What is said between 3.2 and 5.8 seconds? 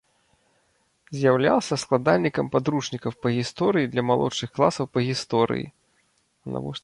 па гісторыі для малодшых класаў па гісторыі.